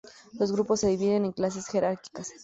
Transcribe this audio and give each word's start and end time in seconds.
Los 0.39 0.51
grupos 0.51 0.79
se 0.79 0.87
dividen 0.87 1.25
en 1.25 1.31
clases 1.31 1.67
jerárquicas. 1.67 2.33